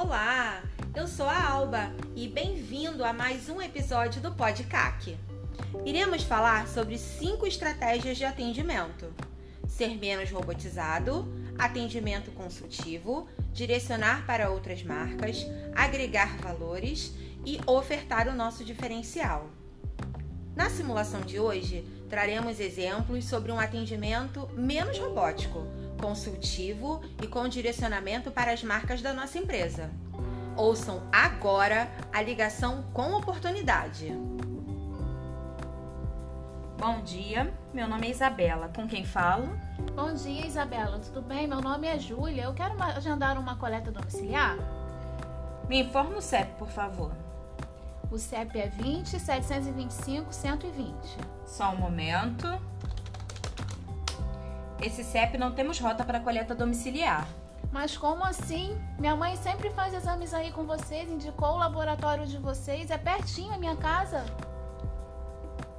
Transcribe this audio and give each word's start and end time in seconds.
Alba 0.00 1.92
e 2.16 2.26
bem-vindo 2.26 3.04
a 3.04 3.12
mais 3.12 3.50
um 3.50 3.60
episódio 3.60 4.18
do 4.22 4.32
Podcac. 4.32 5.14
Iremos 5.84 6.22
falar 6.22 6.66
sobre 6.68 6.96
cinco 6.96 7.46
estratégias 7.46 8.16
de 8.16 8.24
atendimento: 8.24 9.12
ser 9.68 9.98
menos 9.98 10.30
robotizado, 10.30 11.30
atendimento 11.58 12.30
consultivo, 12.30 13.28
direcionar 13.52 14.24
para 14.24 14.50
outras 14.50 14.82
marcas, 14.82 15.46
agregar 15.74 16.38
valores 16.38 17.12
e 17.44 17.60
ofertar 17.66 18.26
o 18.26 18.34
nosso 18.34 18.64
diferencial. 18.64 19.50
Na 20.56 20.70
simulação 20.70 21.20
de 21.20 21.38
hoje, 21.38 21.84
traremos 22.08 22.58
exemplos 22.58 23.26
sobre 23.26 23.52
um 23.52 23.60
atendimento 23.60 24.48
menos 24.54 24.98
robótico, 24.98 25.66
consultivo 26.00 27.00
e 27.22 27.26
com 27.26 27.46
direcionamento 27.46 28.30
para 28.30 28.52
as 28.52 28.62
marcas 28.62 29.02
da 29.02 29.12
nossa 29.12 29.38
empresa. 29.38 29.90
Ouçam 30.56 31.02
agora 31.12 31.90
a 32.12 32.22
ligação 32.22 32.84
com 32.92 33.12
oportunidade. 33.14 34.12
Bom 36.78 37.02
dia, 37.02 37.52
meu 37.74 37.86
nome 37.86 38.06
é 38.06 38.10
Isabela. 38.10 38.70
Com 38.74 38.88
quem 38.88 39.04
falo? 39.04 39.48
Bom 39.94 40.14
dia, 40.14 40.46
Isabela. 40.46 40.98
Tudo 40.98 41.20
bem? 41.20 41.46
Meu 41.46 41.60
nome 41.60 41.86
é 41.86 41.98
Júlia. 41.98 42.44
Eu 42.44 42.54
quero 42.54 42.82
agendar 42.82 43.38
uma 43.38 43.56
coleta 43.56 43.92
domiciliar. 43.92 44.56
Me 45.68 45.82
informe 45.82 46.14
o 46.14 46.22
CEP, 46.22 46.52
por 46.58 46.68
favor. 46.68 47.12
O 48.10 48.18
CEP 48.18 48.58
é 48.58 48.68
20 48.68 49.20
725 49.20 50.32
120. 50.32 50.94
Só 51.46 51.70
um 51.70 51.76
momento. 51.76 52.46
Esse 54.82 55.04
CEP 55.04 55.36
não 55.36 55.52
temos 55.52 55.78
rota 55.78 56.04
para 56.04 56.20
coleta 56.20 56.54
domiciliar. 56.54 57.28
Mas 57.70 57.96
como 57.96 58.24
assim? 58.24 58.76
Minha 58.98 59.14
mãe 59.14 59.36
sempre 59.36 59.70
faz 59.70 59.92
exames 59.92 60.32
aí 60.32 60.50
com 60.50 60.64
vocês, 60.64 61.10
indicou 61.10 61.50
o 61.50 61.58
laboratório 61.58 62.26
de 62.26 62.38
vocês, 62.38 62.90
é 62.90 62.96
pertinho 62.96 63.52
a 63.52 63.58
minha 63.58 63.76
casa. 63.76 64.24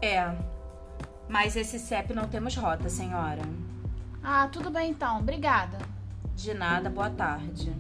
É, 0.02 0.34
mas 1.28 1.56
esse 1.56 1.80
CEP 1.80 2.14
não 2.14 2.28
temos 2.28 2.56
rota, 2.56 2.90
senhora. 2.90 3.42
Ah, 4.24 4.48
tudo 4.52 4.70
bem 4.70 4.92
então, 4.92 5.20
obrigada. 5.20 5.80
De 6.36 6.54
nada, 6.54 6.90
boa 6.90 7.10
tarde. 7.10 7.74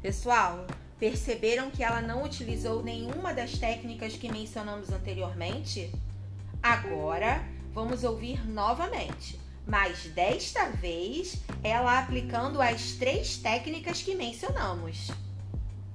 Pessoal, 0.00 0.66
perceberam 0.98 1.70
que 1.70 1.82
ela 1.82 2.00
não 2.00 2.22
utilizou 2.22 2.82
nenhuma 2.82 3.34
das 3.34 3.58
técnicas 3.58 4.14
que 4.14 4.30
mencionamos 4.30 4.90
anteriormente? 4.90 5.92
Agora 6.62 7.42
vamos 7.72 8.04
ouvir 8.04 8.46
novamente, 8.48 9.38
mas 9.66 10.04
desta 10.06 10.68
vez 10.70 11.40
ela 11.62 11.98
aplicando 11.98 12.60
as 12.60 12.92
três 12.92 13.36
técnicas 13.36 14.02
que 14.02 14.14
mencionamos. 14.14 15.10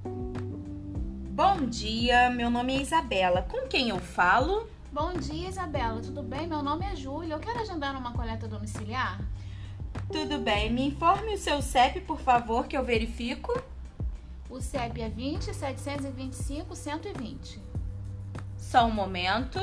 Bom 0.04 1.66
dia, 1.66 2.30
meu 2.30 2.48
nome 2.48 2.76
é 2.76 2.80
Isabela. 2.80 3.42
Com 3.42 3.66
quem 3.68 3.90
eu 3.90 3.98
falo? 3.98 4.66
Bom 4.90 5.12
dia, 5.12 5.50
Isabela. 5.50 6.00
Tudo 6.00 6.22
bem? 6.22 6.46
Meu 6.46 6.62
nome 6.62 6.86
é 6.86 6.96
Júlia. 6.96 7.34
Eu 7.34 7.38
quero 7.38 7.60
agendar 7.60 7.94
uma 7.94 8.14
coleta 8.14 8.48
domiciliar. 8.48 9.20
Tudo 10.10 10.38
bem. 10.38 10.72
Me 10.72 10.86
informe 10.86 11.34
o 11.34 11.38
seu 11.38 11.60
CEP, 11.60 12.00
por 12.00 12.18
favor, 12.18 12.66
que 12.66 12.74
eu 12.74 12.82
verifico. 12.82 13.62
O 14.48 14.62
CEP 14.62 15.02
é 15.02 15.10
20 15.10 15.52
725 15.52 16.74
120. 16.74 17.60
Só 18.56 18.86
um 18.86 18.92
momento. 18.92 19.58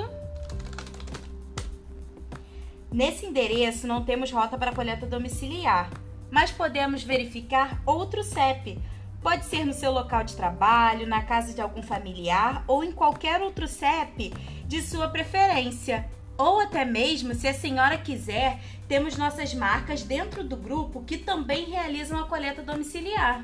Nesse 2.94 3.26
endereço 3.26 3.88
não 3.88 4.06
temos 4.06 4.32
rota 4.32 4.56
para 4.56 4.72
coleta 4.72 5.08
domiciliar, 5.08 5.90
mas 6.30 6.52
podemos 6.52 7.02
verificar 7.02 7.82
outro 7.88 8.24
CEP. 8.24 8.80
Pode 9.20 9.46
ser 9.46 9.66
no 9.66 9.74
seu 9.74 9.92
local 9.92 10.24
de 10.24 10.36
trabalho, 10.36 11.08
na 11.08 11.24
casa 11.24 11.56
de 11.56 11.60
algum 11.60 11.82
familiar 11.82 12.64
ou 12.68 12.84
em 12.84 12.92
qualquer 12.92 13.42
outro 13.42 13.68
CEP 13.68 14.32
de 14.68 14.80
sua 14.84 15.08
preferência. 15.08 16.08
Ou 16.38 16.60
até 16.60 16.86
mesmo, 16.86 17.34
se 17.34 17.48
a 17.48 17.54
senhora 17.54 17.98
quiser, 17.98 18.60
temos 18.88 19.18
nossas 19.18 19.56
marcas 19.56 20.04
dentro 20.04 20.44
do 20.44 20.56
grupo 20.56 21.04
que 21.04 21.18
também 21.18 21.72
realizam 21.72 22.20
a 22.20 22.28
coleta 22.28 22.62
domiciliar. 22.62 23.44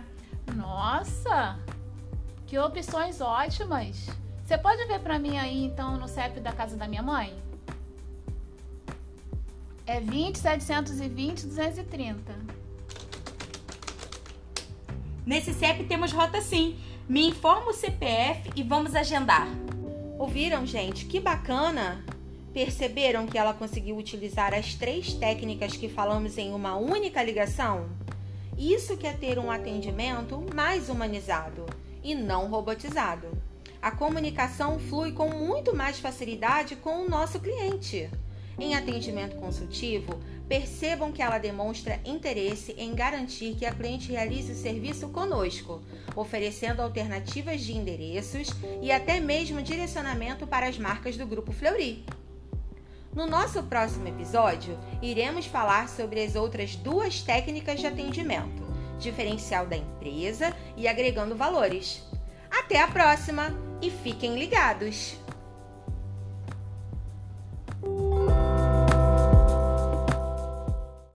Nossa! 0.55 1.57
Que 2.45 2.59
opções 2.59 3.19
ótimas! 3.19 4.11
Você 4.45 4.59
pode 4.59 4.85
ver 4.85 4.99
para 4.99 5.17
mim 5.17 5.39
aí 5.39 5.65
então 5.65 5.97
no 5.97 6.07
CEP 6.07 6.39
da 6.39 6.51
casa 6.51 6.77
da 6.77 6.87
minha 6.87 7.01
mãe? 7.01 7.48
É 9.89 9.99
20 9.99 10.37
720 10.37 11.47
230. 11.47 12.35
Nesse 15.25 15.51
CEP 15.51 15.85
temos 15.85 16.11
rota 16.11 16.39
sim. 16.41 16.77
Me 17.07 17.27
informa 17.27 17.71
o 17.71 17.73
CPF 17.73 18.51
e 18.55 18.61
vamos 18.61 18.93
agendar. 18.93 19.47
Ouviram, 20.19 20.63
gente? 20.63 21.05
Que 21.05 21.19
bacana! 21.19 22.05
Perceberam 22.53 23.25
que 23.25 23.35
ela 23.35 23.51
conseguiu 23.51 23.97
utilizar 23.97 24.53
as 24.53 24.75
três 24.75 25.15
técnicas 25.15 25.75
que 25.75 25.89
falamos 25.89 26.37
em 26.37 26.53
uma 26.53 26.75
única 26.75 27.23
ligação? 27.23 27.89
Isso 28.55 28.95
quer 28.95 29.17
ter 29.17 29.39
um 29.39 29.49
atendimento 29.49 30.39
mais 30.53 30.87
humanizado 30.87 31.65
e 32.03 32.13
não 32.13 32.47
robotizado. 32.47 33.27
A 33.81 33.89
comunicação 33.89 34.77
flui 34.77 35.13
com 35.13 35.31
muito 35.31 35.75
mais 35.75 35.99
facilidade 35.99 36.75
com 36.75 37.03
o 37.03 37.09
nosso 37.09 37.39
cliente. 37.39 38.07
Em 38.59 38.75
atendimento 38.75 39.37
consultivo, 39.37 40.19
percebam 40.47 41.11
que 41.11 41.21
ela 41.21 41.37
demonstra 41.37 41.99
interesse 42.03 42.73
em 42.77 42.93
garantir 42.93 43.55
que 43.55 43.65
a 43.65 43.71
cliente 43.71 44.11
realize 44.11 44.51
o 44.51 44.55
serviço 44.55 45.07
conosco, 45.09 45.81
oferecendo 46.15 46.81
alternativas 46.81 47.61
de 47.61 47.73
endereços 47.73 48.49
e 48.81 48.91
até 48.91 49.19
mesmo 49.19 49.61
direcionamento 49.61 50.45
para 50.45 50.67
as 50.67 50.77
marcas 50.77 51.15
do 51.15 51.25
Grupo 51.25 51.53
Fleury. 51.53 52.03
No 53.15 53.25
nosso 53.25 53.63
próximo 53.63 54.07
episódio, 54.07 54.77
iremos 55.01 55.45
falar 55.45 55.87
sobre 55.87 56.21
as 56.21 56.35
outras 56.35 56.75
duas 56.75 57.21
técnicas 57.21 57.79
de 57.79 57.87
atendimento, 57.87 58.63
diferencial 58.99 59.65
da 59.65 59.77
empresa 59.77 60.53
e 60.75 60.87
agregando 60.87 61.35
valores. 61.35 62.03
Até 62.51 62.81
a 62.81 62.87
próxima 62.87 63.53
e 63.81 63.89
fiquem 63.89 64.37
ligados! 64.37 65.17